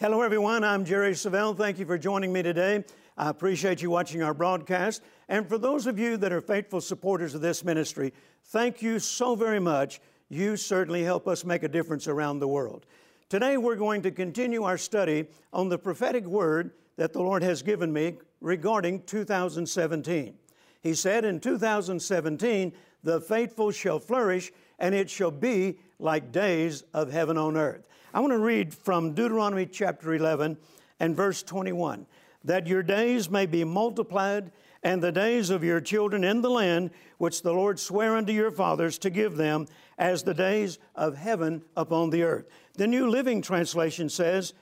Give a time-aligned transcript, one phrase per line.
[0.00, 0.64] Hello, everyone.
[0.64, 1.54] I'm Jerry Savelle.
[1.54, 2.84] Thank you for joining me today.
[3.18, 5.02] I appreciate you watching our broadcast.
[5.28, 9.34] And for those of you that are faithful supporters of this ministry, thank you so
[9.34, 10.00] very much.
[10.30, 12.86] You certainly help us make a difference around the world.
[13.28, 17.60] Today, we're going to continue our study on the prophetic word that the Lord has
[17.60, 20.34] given me regarding 2017.
[20.80, 22.72] He said, In 2017,
[23.04, 27.86] the faithful shall flourish, and it shall be like days of heaven on earth.
[28.12, 30.56] I want to read from Deuteronomy chapter 11
[30.98, 32.06] and verse 21
[32.42, 34.50] that your days may be multiplied
[34.82, 38.50] and the days of your children in the land which the Lord sware unto your
[38.50, 42.46] fathers to give them as the days of heaven upon the earth.
[42.74, 44.54] The New Living Translation says,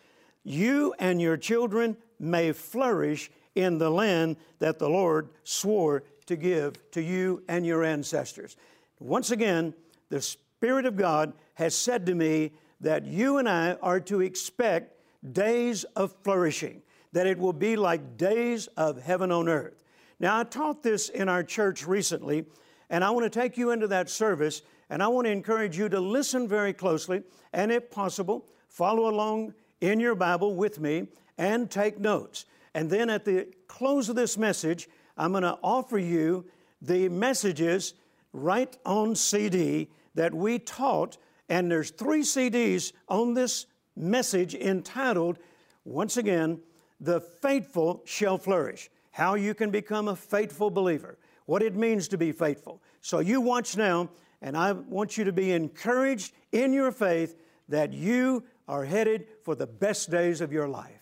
[0.44, 6.90] You and your children may flourish in the land that the Lord swore to give
[6.90, 8.58] to you and your ancestors.
[8.98, 9.72] Once again,
[10.10, 14.94] the Spirit of God has said to me that you and I are to expect
[15.32, 19.84] days of flourishing, that it will be like days of heaven on earth.
[20.20, 22.44] Now, I taught this in our church recently,
[22.90, 25.88] and I want to take you into that service, and I want to encourage you
[25.88, 31.70] to listen very closely, and if possible, follow along in your Bible with me and
[31.70, 32.46] take notes.
[32.74, 36.44] And then at the close of this message, I'm going to offer you
[36.80, 37.94] the messages
[38.32, 41.16] right on CD that we taught.
[41.48, 45.38] And there's three CDs on this message entitled,
[45.84, 46.60] once again,
[47.00, 48.90] The Faithful Shall Flourish.
[49.10, 52.82] How you can become a faithful believer, what it means to be faithful.
[53.00, 54.10] So you watch now,
[54.42, 57.36] and I want you to be encouraged in your faith
[57.68, 60.92] that you are headed for the best days of your life.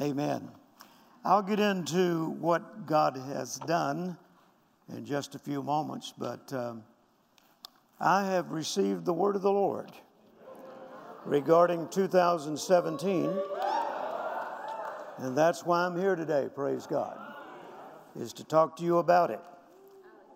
[0.00, 0.50] Amen.
[1.24, 4.16] I'll get into what God has done
[4.88, 6.82] in just a few moments, but um,
[7.98, 9.90] I have received the word of the Lord
[11.24, 13.34] regarding 2017,
[15.16, 17.18] and that's why I'm here today, praise God,
[18.14, 19.40] is to talk to you about it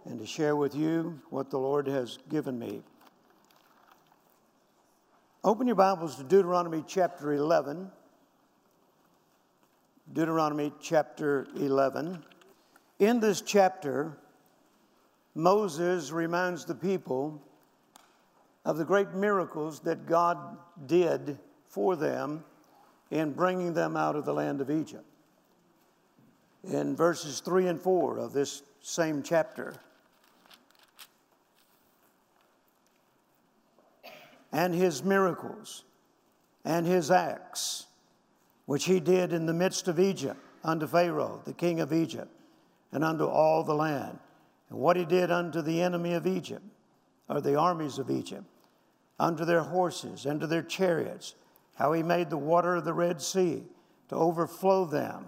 [0.07, 2.83] and to share with you what the Lord has given me.
[5.45, 7.91] Open your Bibles to Deuteronomy chapter 11.
[10.15, 12.25] Deuteronomy chapter 11.
[13.01, 14.17] In this chapter,
[15.35, 17.43] Moses reminds the people
[18.71, 20.39] of the great miracles that God
[20.87, 22.45] did for them
[23.11, 25.05] in bringing them out of the land of Egypt.
[26.63, 29.75] In verses 3 and 4 of this same chapter,
[34.53, 35.83] and his miracles
[36.65, 37.89] and his acts
[38.67, 42.31] which he did in the midst of Egypt unto Pharaoh, the king of Egypt,
[42.93, 44.21] and unto all the land,
[44.69, 46.65] and what he did unto the enemy of Egypt,
[47.29, 48.45] or the armies of Egypt,
[49.21, 51.35] unto their horses, and to their chariots,
[51.77, 53.63] how he made the water of the Red Sea
[54.09, 55.27] to overflow them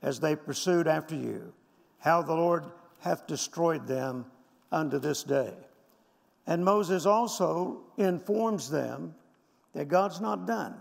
[0.00, 1.52] as they pursued after you,
[1.98, 2.64] how the Lord
[3.00, 4.24] hath destroyed them
[4.70, 5.52] unto this day.
[6.46, 9.14] And Moses also informs them
[9.74, 10.74] that God's not done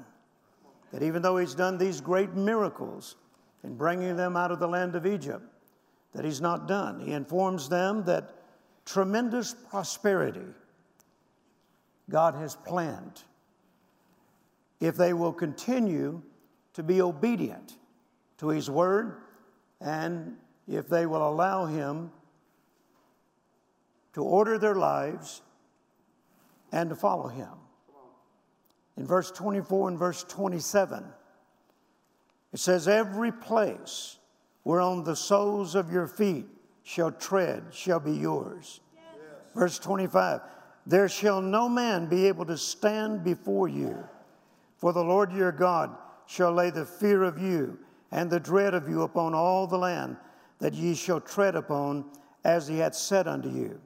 [0.91, 3.15] that even though he's done these great miracles
[3.63, 5.43] in bringing them out of the land of Egypt,
[6.13, 6.99] that he's not done.
[6.99, 8.35] He informs them that
[8.85, 10.45] tremendous prosperity
[12.11, 13.23] God has planned
[14.79, 16.21] if they will continue
[16.73, 17.77] to be obedient
[18.37, 19.21] to his word
[19.79, 20.35] and
[20.67, 22.11] if they will allow him
[24.13, 25.41] to order their lives
[26.71, 27.49] and to follow him
[28.97, 31.03] in verse 24 and verse 27.
[32.53, 34.17] It says, Every place
[34.63, 36.45] whereon the soles of your feet
[36.83, 38.81] shall tread shall be yours.
[38.93, 39.03] Yes.
[39.55, 40.41] Verse 25,
[40.85, 44.03] There shall no man be able to stand before you,
[44.77, 45.95] for the Lord your God
[46.25, 47.77] shall lay the fear of you
[48.11, 50.17] and the dread of you upon all the land
[50.59, 52.05] that ye shall tread upon,
[52.43, 53.79] as he hath said unto you.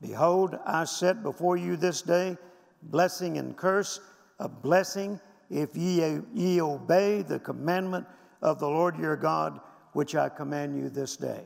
[0.00, 2.36] Behold, I set before you this day
[2.82, 4.00] blessing and curse
[4.38, 5.20] a blessing
[5.50, 8.06] if ye, ye obey the commandment
[8.42, 9.60] of the Lord your God,
[9.92, 11.44] which I command you this day.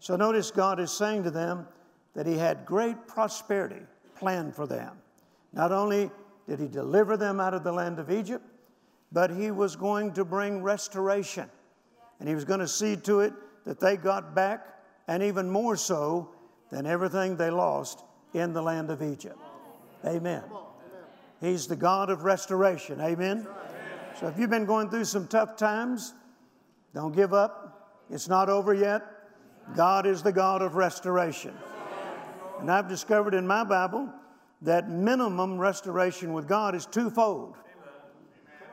[0.00, 1.66] So notice God is saying to them
[2.14, 3.82] that He had great prosperity
[4.16, 4.92] planned for them.
[5.52, 6.10] Not only
[6.48, 8.44] did He deliver them out of the land of Egypt,
[9.12, 11.48] but He was going to bring restoration.
[12.20, 13.32] And He was going to see to it
[13.64, 14.66] that they got back,
[15.08, 16.30] and even more so
[16.70, 19.38] than everything they lost in the land of Egypt.
[20.04, 20.42] Amen.
[21.40, 23.00] He's the God of restoration.
[23.00, 23.46] Amen?
[24.18, 26.14] So if you've been going through some tough times,
[26.94, 28.00] don't give up.
[28.10, 29.02] It's not over yet.
[29.76, 31.54] God is the God of restoration.
[32.64, 34.08] And I've discovered in my Bible
[34.62, 37.58] that minimum restoration with God is twofold.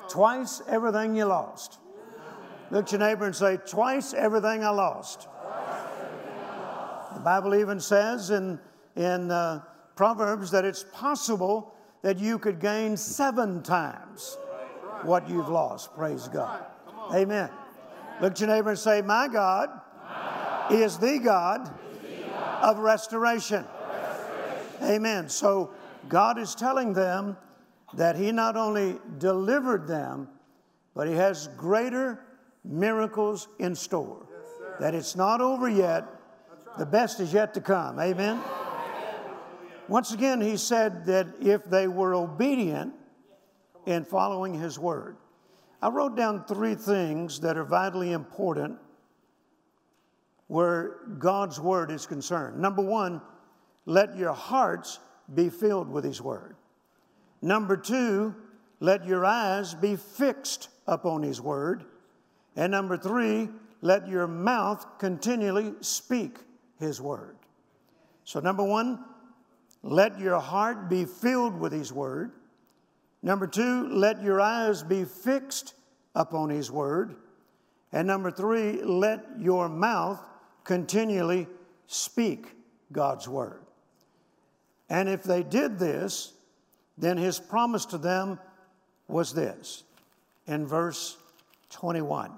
[0.07, 1.77] twice everything you lost.
[2.69, 5.27] Look at your neighbor and say, Twice everything I lost.
[7.15, 8.61] The Bible even says in,
[8.95, 9.63] in uh,
[9.97, 14.37] Proverbs that it's possible that you could gain seven times
[15.01, 15.93] what you've lost.
[15.97, 16.63] Praise God.
[17.13, 17.49] Amen.
[18.21, 19.69] Look at your neighbor and say, My God
[20.71, 21.69] is the God
[22.61, 23.65] of restoration.
[24.81, 25.29] Amen.
[25.29, 25.71] So
[26.09, 27.37] God is telling them
[27.93, 30.27] that He not only delivered them,
[30.95, 32.25] but He has greater
[32.63, 34.27] miracles in store.
[34.79, 36.05] That it's not over yet,
[36.77, 37.99] the best is yet to come.
[37.99, 38.41] Amen.
[39.87, 42.93] Once again, He said that if they were obedient
[43.85, 45.17] in following His word,
[45.81, 48.77] I wrote down three things that are vitally important
[50.47, 52.59] where God's word is concerned.
[52.59, 53.21] Number one,
[53.85, 54.99] let your hearts
[55.33, 56.55] be filled with His word.
[57.41, 58.35] Number two,
[58.79, 61.85] let your eyes be fixed upon His word.
[62.55, 63.49] And number three,
[63.81, 66.37] let your mouth continually speak
[66.79, 67.37] His word.
[68.23, 69.03] So, number one,
[69.83, 72.31] let your heart be filled with His word.
[73.23, 75.73] Number two, let your eyes be fixed
[76.15, 77.15] upon His Word.
[77.91, 80.23] And number three, let your mouth
[80.63, 81.47] continually
[81.87, 82.55] speak
[82.91, 83.60] God's Word.
[84.91, 86.33] And if they did this,
[86.97, 88.37] then His promise to them
[89.07, 89.85] was this
[90.47, 91.15] in verse
[91.69, 92.31] 21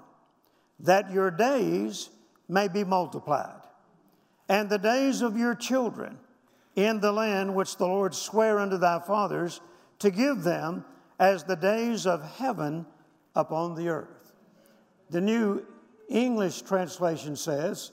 [0.78, 2.10] that your days
[2.48, 3.60] may be multiplied,
[4.48, 6.16] and the days of your children
[6.76, 9.60] in the land which the Lord sware unto thy fathers
[9.98, 10.84] to give them
[11.18, 12.86] as the days of heaven
[13.34, 14.32] upon the earth.
[15.10, 15.64] The New
[16.08, 17.90] English translation says,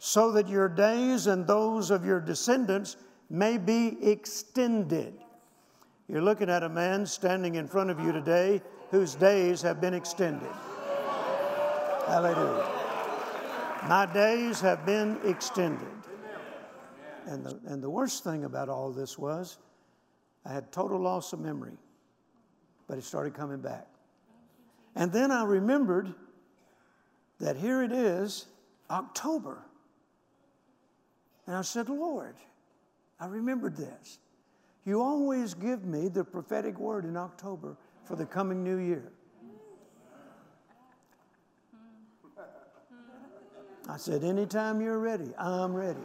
[0.00, 2.96] so that your days and those of your descendants
[3.30, 5.14] may be extended.
[6.08, 8.60] You're looking at a man standing in front of you today
[8.90, 10.50] whose days have been extended.
[12.06, 12.68] Hallelujah.
[13.88, 15.86] My days have been extended.
[17.26, 19.58] And the, and the worst thing about all this was
[20.44, 21.76] I had total loss of memory,
[22.88, 23.86] but it started coming back.
[24.96, 26.12] And then I remembered
[27.38, 28.46] that here it is,
[28.90, 29.62] October.
[31.46, 32.34] And I said, Lord,
[33.20, 34.18] I remembered this.
[34.86, 39.12] You always give me the prophetic word in October for the coming new year.
[43.88, 46.00] I said, Anytime you're ready, I'm ready.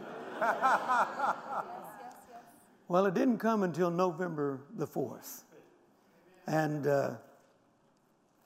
[2.88, 5.44] well, it didn't come until November the 4th.
[6.46, 7.14] And uh,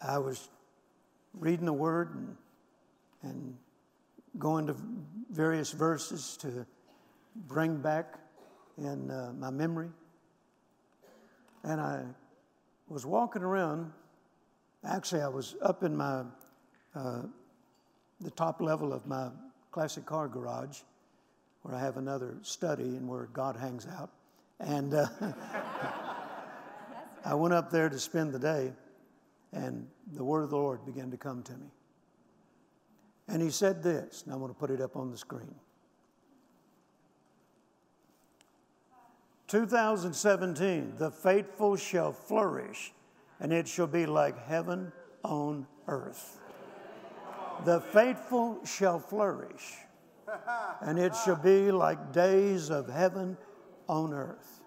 [0.01, 0.49] I was
[1.35, 2.37] reading the Word and,
[3.23, 3.57] and
[4.39, 4.77] going to
[5.31, 6.67] various verses to
[7.49, 8.19] bring back
[8.79, 9.89] in uh, my memory.
[11.65, 12.05] And I
[12.89, 13.93] was walking around.
[14.85, 16.25] Actually, I was up in my
[16.95, 17.23] uh,
[18.21, 19.29] the top level of my
[19.71, 20.81] classic car garage,
[21.63, 24.11] where I have another study and where God hangs out.
[24.59, 25.07] And uh,
[27.25, 28.73] I went up there to spend the day.
[29.53, 31.67] And the word of the Lord began to come to me.
[33.29, 35.55] And he said this, and I'm going to put it up on the screen.
[39.51, 42.93] 2017, the faithful shall flourish,
[43.41, 44.93] and it shall be like heaven
[45.25, 46.39] on earth.
[47.65, 49.75] The faithful shall flourish,
[50.81, 53.37] and it shall be like days of heaven
[53.89, 54.61] on earth.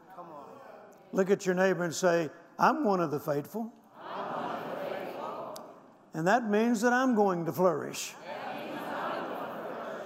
[1.13, 3.71] Look at your neighbor and say, I'm one of the faithful.
[6.13, 8.15] And that means that I'm going to flourish.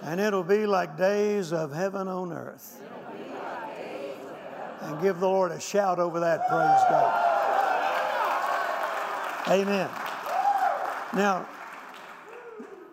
[0.03, 2.79] And it'll be like days of heaven on earth.
[4.81, 7.33] And give the Lord a shout over that, praise God.
[9.49, 9.89] Amen.
[11.13, 11.47] Now,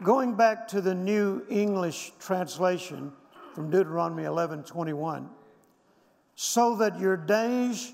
[0.03, 3.13] going back to the New English translation
[3.55, 5.29] from Deuteronomy 11 21,
[6.35, 7.93] so that your days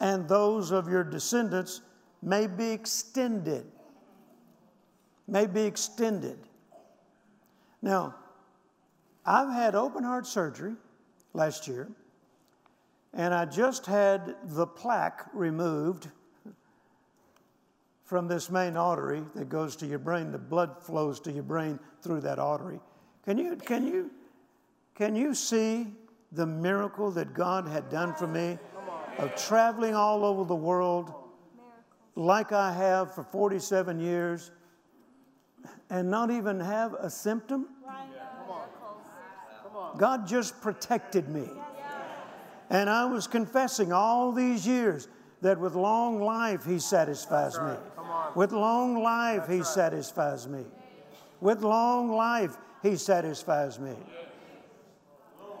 [0.00, 1.80] and those of your descendants
[2.22, 3.66] may be extended
[5.32, 6.38] may be extended.
[7.80, 8.14] Now,
[9.24, 10.74] I've had open heart surgery
[11.32, 11.88] last year,
[13.14, 16.08] and I just had the plaque removed
[18.04, 20.32] from this main artery that goes to your brain.
[20.32, 22.80] The blood flows to your brain through that artery.
[23.24, 24.10] Can you, can you,
[24.94, 25.86] can you see
[26.32, 28.58] the miracle that God had done for me
[29.18, 31.12] of traveling all over the world
[32.14, 34.50] like I have for 47 years?
[35.92, 37.68] and not even have a symptom?
[39.98, 41.48] God just protected me.
[42.72, 45.06] And I was confessing all these years
[45.42, 47.74] that with long life He satisfies me.
[48.34, 50.64] With long life, He satisfies me.
[51.42, 53.94] With long life, He satisfies me.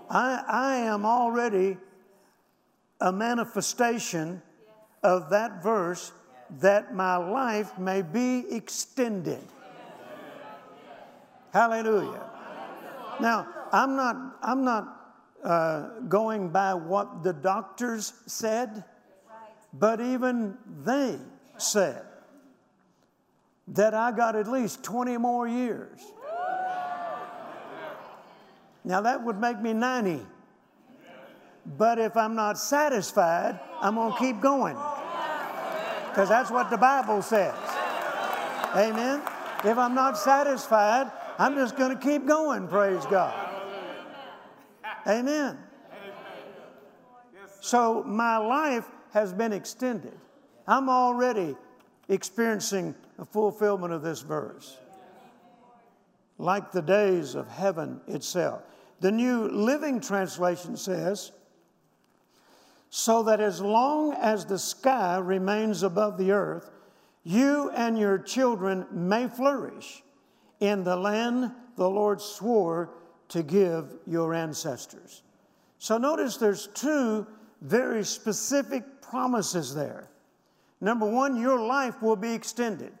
[0.08, 1.76] I, I am already
[2.98, 4.40] a manifestation
[5.02, 6.12] of that verse
[6.60, 9.42] that my life may be extended.
[11.52, 12.22] Hallelujah.
[13.20, 15.01] Now, I'm not, I'm not
[15.42, 18.84] uh, going by what the doctors said,
[19.72, 21.18] but even they
[21.58, 22.04] said
[23.68, 26.00] that I got at least 20 more years.
[28.84, 30.20] Now, that would make me 90.
[31.78, 34.76] But if I'm not satisfied, I'm going to keep going.
[36.08, 37.54] Because that's what the Bible says.
[38.74, 39.22] Amen.
[39.64, 43.41] If I'm not satisfied, I'm just going to keep going, praise God.
[45.06, 45.58] Amen.
[47.60, 50.18] So my life has been extended.
[50.66, 51.56] I'm already
[52.08, 54.76] experiencing a fulfillment of this verse.
[56.38, 58.62] Like the days of heaven itself.
[59.00, 61.32] The New Living Translation says,
[62.90, 66.70] so that as long as the sky remains above the earth,
[67.24, 70.02] you and your children may flourish
[70.60, 72.90] in the land the Lord swore
[73.32, 75.22] to give your ancestors.
[75.78, 77.26] So notice there's two
[77.62, 80.10] very specific promises there.
[80.82, 82.92] Number one, your life will be extended.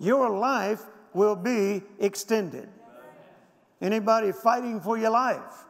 [0.00, 0.82] Your life
[1.14, 2.68] will be extended.
[3.80, 5.66] Anybody fighting for your life?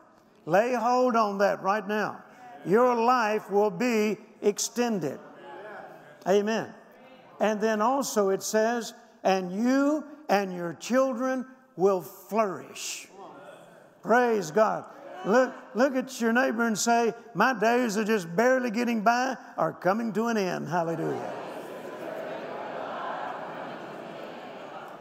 [0.47, 2.25] Lay hold on that right now.
[2.65, 5.21] Your life will be extended.
[6.27, 6.73] Amen.
[7.39, 11.45] And then also it says, and you and your children
[11.77, 13.10] will flourish.
[14.02, 14.85] Praise God.
[15.26, 19.73] Look, look at your neighbor and say, My days are just barely getting by are
[19.73, 20.69] coming to an end.
[20.69, 21.33] Hallelujah.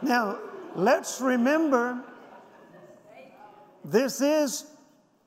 [0.02, 0.38] Now,
[0.74, 2.02] let's remember
[3.84, 4.66] this is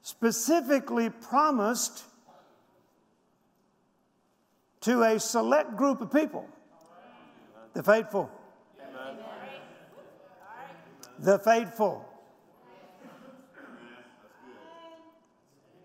[0.01, 2.03] specifically promised
[4.81, 6.47] to a select group of people
[7.73, 8.29] the faithful
[11.19, 12.05] the faithful.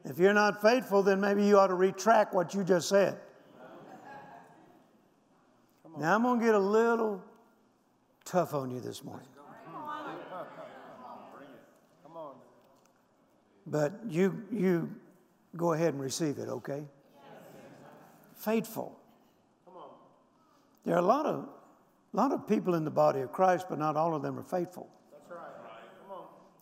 [0.04, 3.18] If you're not faithful, then maybe you ought to retract what you just said.
[5.98, 7.22] Now, I'm going to get a little
[8.24, 9.26] tough on you this morning.
[13.66, 14.94] But you, you
[15.56, 16.84] go ahead and receive it, okay?
[18.36, 18.98] Faithful.
[20.84, 21.48] There are a lot of,
[22.14, 24.42] a lot of people in the body of Christ, but not all of them are
[24.42, 24.88] faithful.
[25.28, 25.36] There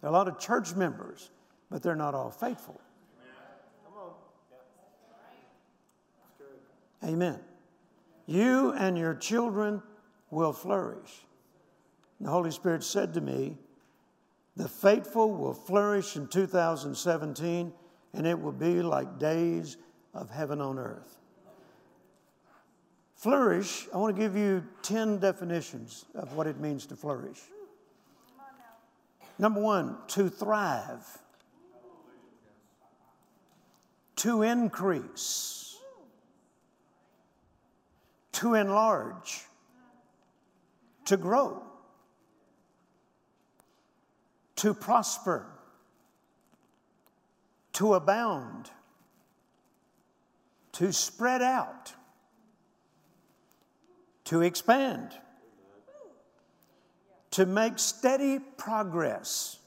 [0.05, 1.31] are a lot of church members,
[1.71, 2.81] but they're not all faithful.
[7.05, 7.38] Amen.
[8.26, 9.83] You and your children
[10.31, 11.26] will flourish.
[12.21, 13.57] The Holy Spirit said to me,
[14.57, 17.73] The faithful will flourish in 2017,
[18.15, 19.76] and it will be like days
[20.15, 21.19] of heaven on earth.
[23.15, 27.41] Flourish, I want to give you 10 definitions of what it means to flourish.
[29.38, 31.19] Number one, to thrive,
[34.17, 35.65] to increase,
[38.37, 39.45] to enlarge,
[41.05, 41.62] to grow,
[44.57, 45.47] to prosper,
[47.75, 48.71] to abound,
[50.73, 51.93] to spread out,
[54.25, 55.12] to expand
[57.37, 59.59] to make steady progress.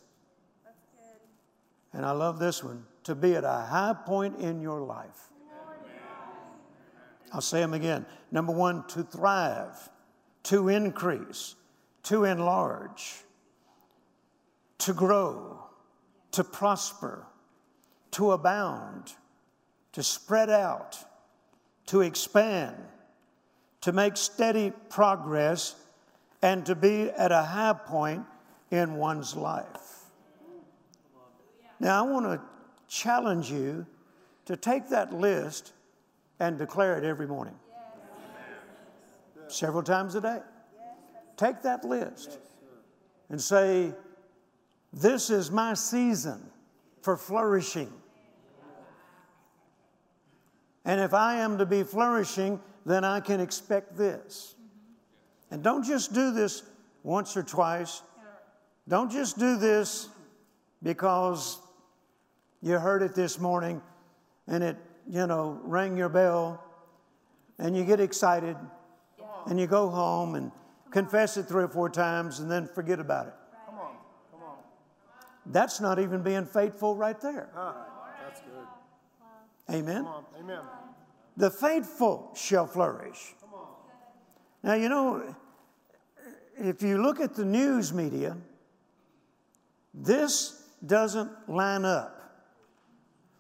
[1.94, 5.30] And I love this one to be at a high point in your life.
[7.34, 8.06] I'll say them again.
[8.32, 9.90] Number one, to thrive,
[10.44, 11.56] to increase,
[12.04, 13.24] to enlarge,
[14.80, 15.64] to grow,
[16.32, 17.26] to prosper,
[18.12, 19.14] to abound,
[19.94, 20.98] to spread out,
[21.88, 22.76] to expand,
[23.82, 25.76] to make steady progress
[26.42, 28.26] and to be at a high point
[28.72, 30.06] in one's life.
[31.80, 32.42] Now, I want to
[32.88, 33.86] challenge you
[34.46, 35.74] to take that list
[36.40, 37.56] and declare it every morning,
[39.48, 40.40] several times a day.
[41.38, 42.40] Take that list
[43.30, 43.94] and say,
[44.92, 46.42] This is my season
[47.02, 47.92] for flourishing.
[50.86, 54.56] And if I am to be flourishing, then I can expect this.
[55.52, 56.64] And don't just do this
[57.04, 58.02] once or twice.
[58.88, 60.10] Don't just do this
[60.82, 61.60] because
[62.62, 63.82] you heard it this morning
[64.48, 66.64] and it, you know, rang your bell
[67.58, 68.58] and you get excited
[69.48, 70.52] and you go home and
[70.92, 73.34] confess it three or four times and then forget about it.
[73.66, 73.92] Come on.
[74.32, 74.58] Come on.
[75.46, 77.50] That's not even being faithful right there.
[77.56, 77.86] Ah,
[78.24, 79.76] that's good.
[79.76, 80.04] Amen.
[80.04, 80.26] Come on.
[80.40, 80.60] Amen.
[81.38, 83.36] The faithful shall flourish.
[84.62, 85.36] Now, you know,
[86.58, 88.36] if you look at the news media,
[89.94, 92.19] this doesn't line up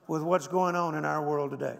[0.09, 1.77] with what's going on in our world today.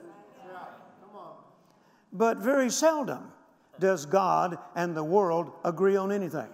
[2.14, 3.32] But very seldom
[3.80, 6.48] does God and the world agree on anything.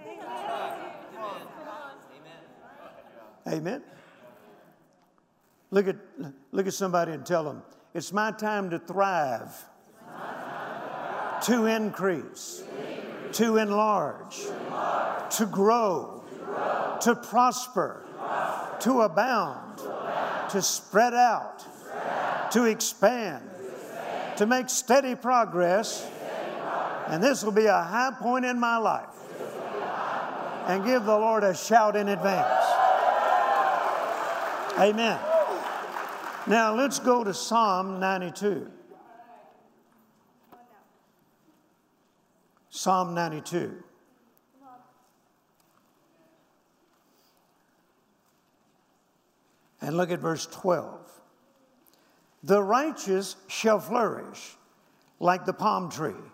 [3.47, 3.83] Amen.
[5.69, 5.97] Look at,
[6.51, 7.61] look at somebody and tell them,
[7.93, 9.53] it's my time to thrive,
[11.43, 12.63] to increase,
[13.33, 14.37] to enlarge,
[15.31, 16.23] to grow,
[17.01, 18.05] to prosper,
[18.79, 19.81] to abound,
[20.55, 21.65] to spread out,
[22.49, 23.43] to expand,
[24.37, 26.09] to make steady progress.
[27.07, 29.09] And this will be a high point in my life.
[30.67, 32.65] And give the Lord a shout in advance.
[34.79, 35.19] Amen.
[36.47, 38.71] Now let's go to Psalm 92.
[42.69, 43.83] Psalm 92.
[49.85, 50.99] And look at verse 12.
[52.41, 54.55] The righteous shall flourish
[55.19, 56.25] like the palm tree,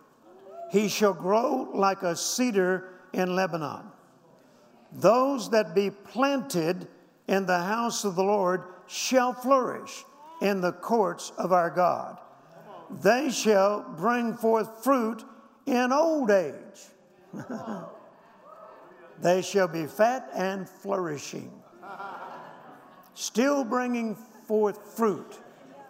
[0.72, 3.84] he shall grow like a cedar in Lebanon.
[4.94, 6.88] Those that be planted
[7.28, 10.06] in the house of the Lord shall flourish
[10.42, 12.20] in the courts of our God.
[13.02, 15.26] They shall bring forth fruit
[15.66, 16.56] in old age.
[19.22, 21.61] they shall be fat and flourishing,
[23.14, 25.40] still bringing forth fruit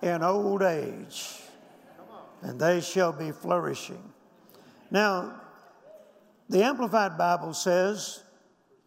[0.02, 1.40] in old age,
[2.42, 4.02] and they shall be flourishing.
[4.90, 5.42] Now,
[6.50, 8.24] the Amplified Bible says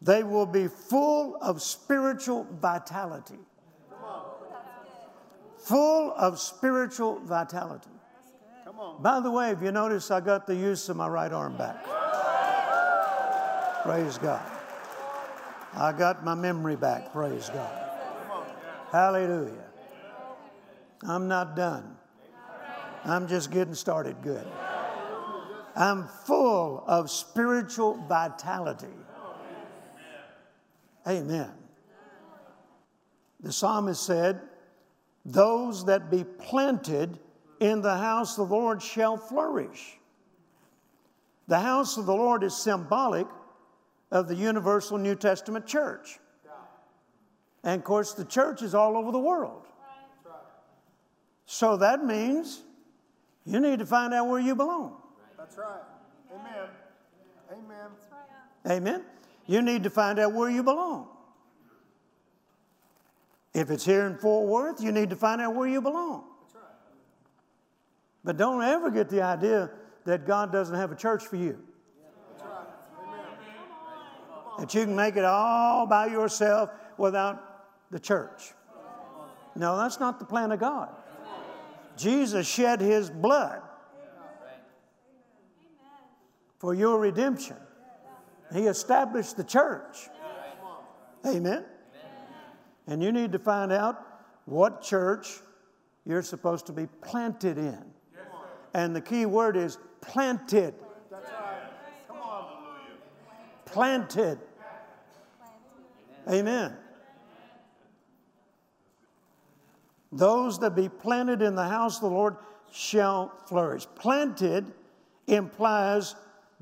[0.03, 3.39] they will be full of spiritual vitality.
[5.59, 7.89] Full of spiritual vitality.
[9.01, 11.83] By the way, if you notice, I got the use of my right arm back.
[13.83, 14.43] Praise God.
[15.75, 17.13] I got my memory back.
[17.13, 17.84] Praise God.
[18.95, 19.65] Hallelujah.
[21.03, 21.97] I'm not done.
[23.05, 24.47] I'm just getting started good.
[25.75, 28.87] I'm full of spiritual vitality.
[31.09, 31.51] Amen.
[33.41, 34.41] The psalmist said,
[35.25, 37.19] Those that be planted
[37.59, 39.99] in the house of the Lord shall flourish.
[41.49, 43.27] The house of the Lord is symbolic
[44.13, 46.21] of the universal New Testament church.
[47.65, 49.63] And of course, the church is all over the world.
[51.47, 52.63] So that means
[53.45, 54.97] you need to find out where you belong.
[55.37, 55.81] That's right.
[56.33, 56.69] Amen.
[57.53, 57.91] Amen.
[58.67, 59.05] Amen.
[59.47, 61.09] You need to find out where you belong.
[63.53, 66.25] If it's here in Fort Worth, you need to find out where you belong.
[66.55, 66.63] Right.
[68.25, 69.71] But don't ever get the idea
[70.07, 71.59] that God doesn't have a church for you.
[72.31, 72.67] That's right.
[73.07, 73.21] Amen.
[74.59, 77.54] That you can make it all by yourself without
[77.91, 78.53] the church.
[79.57, 80.95] No, that's not the plan of God.
[81.97, 83.63] Jesus shed his blood
[86.59, 87.57] for your redemption.
[88.53, 90.09] He established the church.
[91.27, 91.65] Amen.
[92.87, 94.05] And you need to find out
[94.45, 95.41] what church
[96.05, 97.85] you're supposed to be planted in.
[98.75, 100.75] And the key word is planted.
[103.65, 104.39] Planted.
[106.29, 106.77] Amen.
[110.15, 112.37] Those that be planted in the house of the Lord
[112.71, 113.85] shall flourish.
[113.97, 114.73] Planted
[115.27, 116.15] implies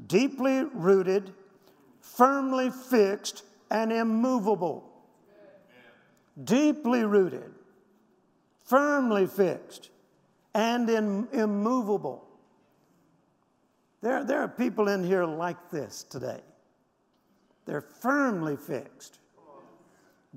[0.07, 1.35] deeply rooted,
[2.01, 4.89] firmly fixed, and immovable.
[6.45, 7.53] Deeply rooted,
[8.65, 9.91] firmly fixed,
[10.55, 12.25] and in, immovable.
[14.01, 16.41] There, there are people in here like this today.
[17.67, 19.19] They're firmly fixed,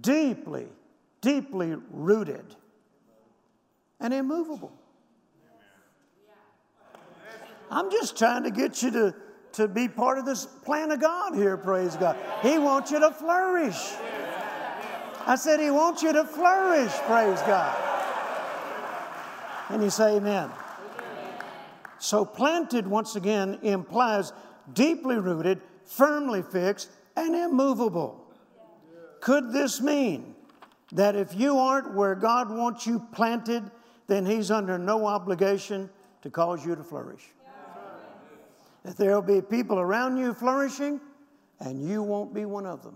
[0.02, 0.68] deeply,
[1.22, 2.58] deeply rooted,
[4.00, 4.74] and immovable.
[7.72, 9.16] I'm just trying to get you to,
[9.54, 12.18] to be part of this plan of God here, praise God.
[12.42, 13.94] He wants you to flourish.
[15.26, 17.76] I said, He wants you to flourish, praise God.
[19.70, 20.52] And you say, Amen.
[21.98, 24.32] So, planted, once again, implies
[24.74, 28.32] deeply rooted, firmly fixed, and immovable.
[29.22, 30.36] Could this mean
[30.92, 33.64] that if you aren't where God wants you planted,
[34.08, 35.90] then He's under no obligation
[36.22, 37.24] to cause you to flourish?
[38.84, 41.02] that there will be people around you flourishing,
[41.60, 42.96] and you won't be one of them.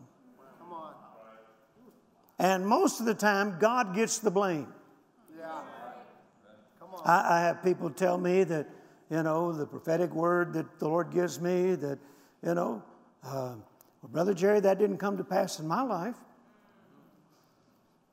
[2.38, 4.68] And most of the time, God gets the blame.
[5.38, 5.60] Yeah.
[7.04, 8.70] I, I have people tell me that,
[9.10, 12.00] you know, the prophetic word that the Lord gives me, that,
[12.44, 12.82] you know,
[13.26, 13.56] uh,
[14.02, 16.16] well, Brother Jerry, that didn't come to pass in my life.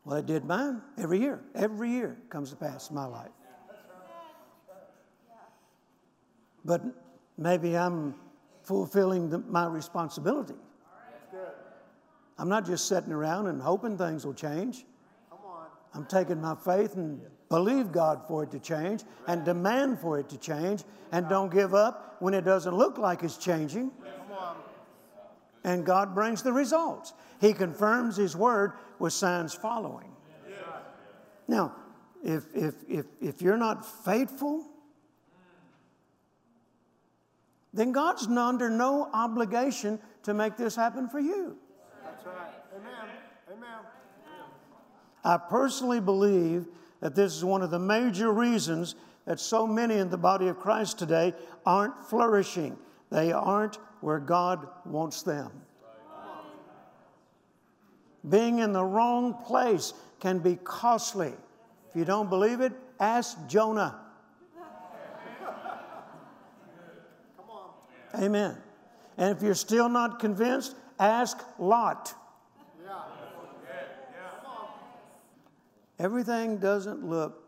[0.07, 1.41] Well, it did mine every year.
[1.57, 3.33] Every year comes to pass in my life.
[6.65, 6.83] But
[7.37, 8.15] maybe I'm
[8.63, 10.55] fulfilling the, my responsibility.
[12.39, 14.85] I'm not just sitting around and hoping things will change.
[15.93, 20.29] I'm taking my faith and believe God for it to change and demand for it
[20.29, 23.91] to change and don't give up when it doesn't look like it's changing.
[25.67, 27.13] And God brings the results.
[27.41, 30.13] He confirms His word with signs following.
[31.49, 31.75] Now,
[32.25, 34.65] if, if, if, if you're not faithful,
[37.75, 41.57] then God's under no obligation to make this happen for you.
[42.03, 42.55] That's right.
[42.77, 43.11] Amen.
[43.53, 43.79] Amen.
[45.25, 46.67] I personally believe
[47.01, 50.61] that this is one of the major reasons that so many in the body of
[50.61, 52.79] Christ today aren't flourishing.
[53.11, 55.51] They aren't where God wants them.
[58.29, 61.33] Being in the wrong place can be costly.
[61.91, 64.01] If you don't believe it, ask Jonah.
[68.15, 68.57] Amen.
[69.19, 72.15] And if you're still not convinced, ask Lot.
[75.99, 77.46] Everything doesn't look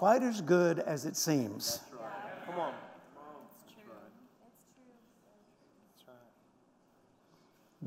[0.00, 1.80] quite as good as it seems.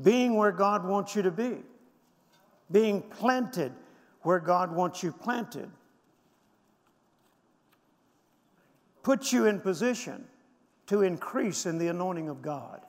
[0.00, 1.56] Being where God wants you to be,
[2.70, 3.72] being planted
[4.20, 5.68] where God wants you planted,
[9.02, 10.24] puts you in position
[10.86, 12.80] to increase in the anointing of God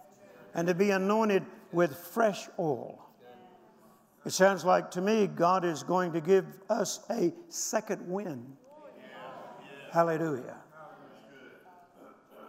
[0.53, 3.03] and to be anointed with fresh oil.
[4.23, 8.55] It sounds like to me God is going to give us a second wind.
[9.95, 10.57] Hallelujah.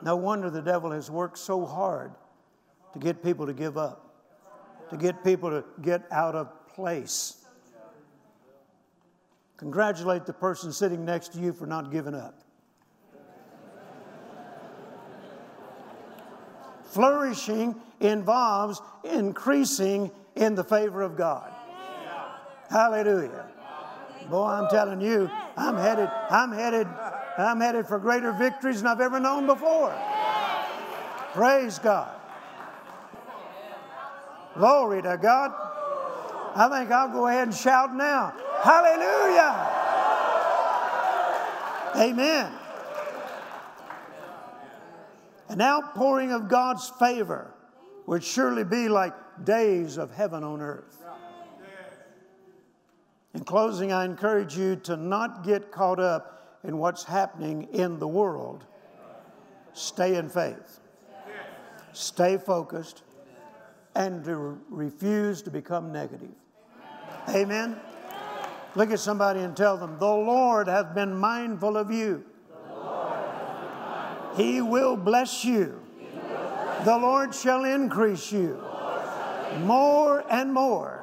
[0.03, 2.11] No wonder the devil has worked so hard
[2.93, 4.17] to get people to give up,
[4.91, 7.45] to get people to get out of place.
[9.59, 12.35] Congratulate the person sitting next to you for not giving up.
[16.87, 21.53] Flourishing involves increasing in the favor of God.
[22.69, 23.47] Hallelujah.
[24.29, 26.89] Boy, I'm telling you, I'm headed, I'm headed,
[27.39, 29.95] I'm headed for greater victories than I've ever known before.
[31.33, 32.09] Praise God.
[34.57, 35.53] Glory to God.
[36.55, 38.33] I think I'll go ahead and shout now.
[38.63, 39.83] Hallelujah.
[41.97, 42.53] Amen.
[45.49, 47.53] An outpouring of God's favor
[48.07, 49.13] would surely be like
[49.45, 51.05] days of heaven on earth.
[53.35, 56.36] In closing, I encourage you to not get caught up
[56.67, 58.65] in what's happening in the world.
[59.73, 60.81] Stay in faith,
[61.93, 63.03] stay focused,
[63.95, 66.35] and to refuse to become negative.
[67.29, 67.77] Amen.
[68.75, 72.25] Look at somebody and tell them, The Lord hath been mindful of you.
[74.37, 75.81] He will bless you.
[76.85, 78.63] The Lord shall increase you
[79.61, 81.03] more and more.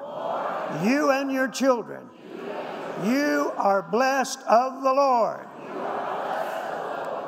[0.84, 2.10] You and your children.
[3.04, 5.47] You are blessed of the Lord.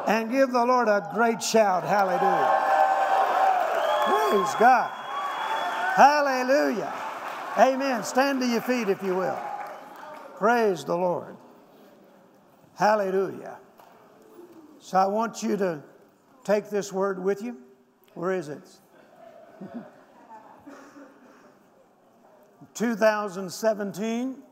[0.07, 1.83] And give the Lord a great shout.
[1.83, 2.65] Hallelujah.
[4.05, 4.91] Praise God.
[5.95, 6.93] Hallelujah.
[7.57, 8.03] Amen.
[8.03, 9.39] Stand to your feet if you will.
[10.37, 11.37] Praise the Lord.
[12.75, 13.57] Hallelujah.
[14.79, 15.81] So I want you to
[16.43, 17.57] take this word with you.
[18.13, 18.61] Where is it?
[22.75, 24.43] 2017.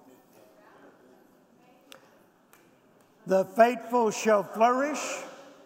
[3.25, 4.99] The faithful shall flourish,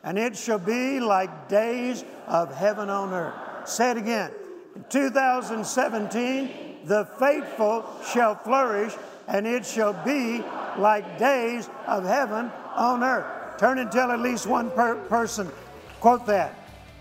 [0.07, 3.67] and it shall be like days of heaven on earth.
[3.67, 4.31] Say it again.
[4.73, 8.93] In 2017, the faithful shall flourish,
[9.27, 10.41] and it shall be
[10.77, 13.25] like days of heaven on earth.
[13.57, 15.51] Turn and tell at least one per- person,
[15.99, 16.55] quote that.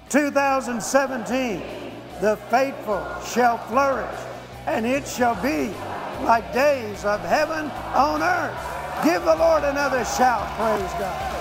[0.08, 1.62] 2017,
[2.20, 4.18] the faithful shall flourish,
[4.66, 5.72] and it shall be
[6.24, 9.04] like days of heaven on earth.
[9.04, 10.48] Give the Lord another shout.
[10.58, 11.35] Praise God.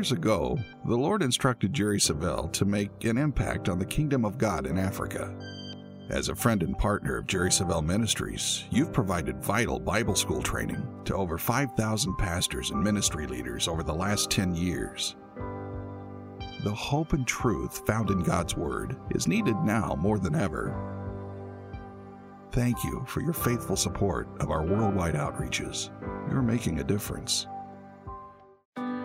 [0.00, 4.38] Years ago, the Lord instructed Jerry Savelle to make an impact on the kingdom of
[4.38, 5.30] God in Africa.
[6.08, 10.82] As a friend and partner of Jerry Savelle Ministries, you've provided vital Bible school training
[11.04, 15.16] to over 5,000 pastors and ministry leaders over the last 10 years.
[16.64, 20.74] The hope and truth found in God's Word is needed now more than ever.
[22.52, 25.90] Thank you for your faithful support of our worldwide outreaches.
[26.30, 27.46] You're making a difference.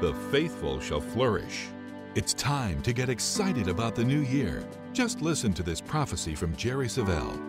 [0.02, 1.68] The faithful shall flourish.
[2.16, 4.62] It's time to get excited about the new year.
[4.92, 7.40] Just listen to this prophecy from Jerry Savelle.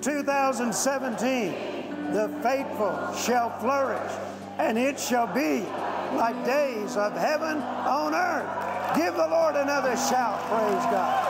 [0.00, 4.10] 2017, the faithful shall flourish,
[4.58, 5.66] and it shall be
[6.16, 8.96] like days of heaven on earth.
[8.96, 11.26] Give the Lord another shout, praise God.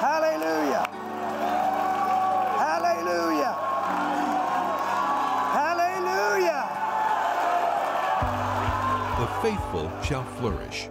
[0.00, 0.95] Hallelujah.
[9.46, 10.88] Faithful shall flourish.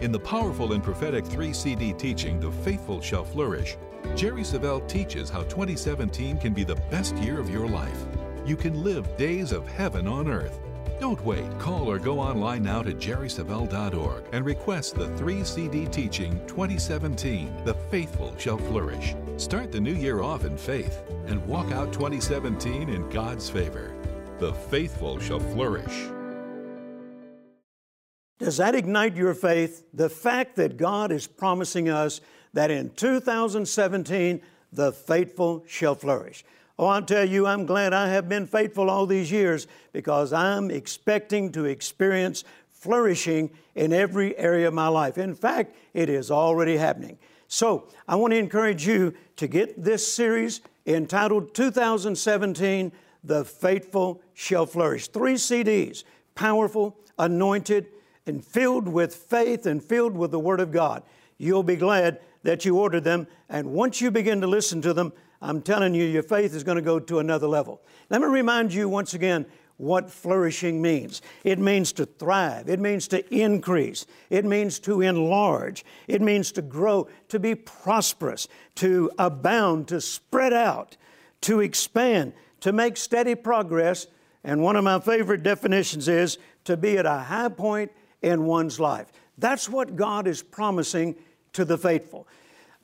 [0.00, 3.76] In the powerful and prophetic 3 CD teaching, The Faithful Shall Flourish,
[4.16, 8.04] Jerry Savelle teaches how 2017 can be the best year of your life.
[8.44, 10.58] You can live days of heaven on earth.
[10.98, 11.46] Don't wait.
[11.60, 17.74] Call or go online now to jerrysavelle.org and request the 3 CD teaching 2017 The
[17.74, 19.14] Faithful Shall Flourish.
[19.36, 23.94] Start the new year off in faith and walk out 2017 in God's favor.
[24.40, 26.08] The faithful shall flourish.
[28.42, 29.84] Does that ignite your faith?
[29.94, 32.20] The fact that God is promising us
[32.54, 36.44] that in 2017 the faithful shall flourish.
[36.76, 40.72] Oh, I'll tell you, I'm glad I have been faithful all these years because I'm
[40.72, 45.18] expecting to experience flourishing in every area of my life.
[45.18, 47.18] In fact, it is already happening.
[47.46, 52.90] So, I want to encourage you to get this series entitled 2017
[53.22, 55.06] The Faithful Shall Flourish.
[55.06, 56.02] Three CDs,
[56.34, 57.86] powerful, anointed,
[58.26, 61.02] and filled with faith and filled with the Word of God.
[61.38, 65.12] You'll be glad that you ordered them, and once you begin to listen to them,
[65.40, 67.82] I'm telling you, your faith is going to go to another level.
[68.10, 71.20] Let me remind you once again what flourishing means.
[71.42, 76.62] It means to thrive, it means to increase, it means to enlarge, it means to
[76.62, 80.96] grow, to be prosperous, to abound, to spread out,
[81.42, 84.06] to expand, to make steady progress.
[84.44, 87.90] And one of my favorite definitions is to be at a high point
[88.22, 89.12] in one's life.
[89.38, 91.16] That's what God is promising
[91.52, 92.26] to the faithful.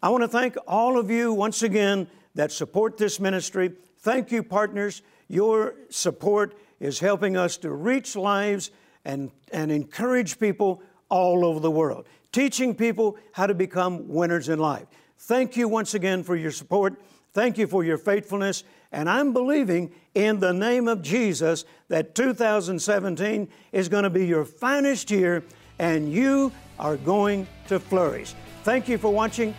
[0.03, 3.72] I want to thank all of you once again that support this ministry.
[3.98, 5.03] Thank you, partners.
[5.29, 8.70] Your support is helping us to reach lives
[9.05, 14.59] and, and encourage people all over the world, teaching people how to become winners in
[14.59, 14.87] life.
[15.18, 17.01] Thank you once again for your support.
[17.33, 18.64] Thank you for your faithfulness.
[18.92, 24.44] And I'm believing in the name of Jesus that 2017 is going to be your
[24.44, 25.44] finest year
[25.79, 28.35] and you are going to flourish.
[28.62, 29.55] Thank you for watching.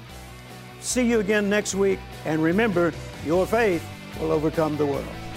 [0.82, 2.00] See you again next week.
[2.26, 2.94] And remember,
[3.26, 3.86] your faith
[4.20, 5.29] will overcome the world.